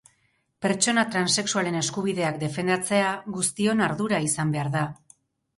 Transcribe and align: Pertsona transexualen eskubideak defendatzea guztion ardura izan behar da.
Pertsona 0.65 1.01
transexualen 1.15 1.77
eskubideak 1.81 2.39
defendatzea 2.45 3.13
guztion 3.37 3.87
ardura 3.91 4.23
izan 4.31 4.57
behar 4.57 4.73
da. 4.79 4.87